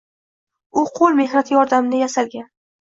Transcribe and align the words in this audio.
U 0.77 0.85
qo‘l 0.97 1.15
mehnati 1.21 1.55
yordamida 1.59 2.03
yasalgan. 2.05 2.53